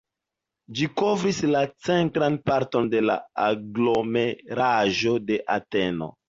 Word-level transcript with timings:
Ĝi 0.77 0.85
kovris 1.01 1.41
la 1.55 1.59
centran 1.87 2.37
parton 2.51 2.89
de 2.95 3.03
la 3.09 3.19
aglomeraĵo 3.45 5.15
de 5.29 5.39
Ateno. 5.59 6.11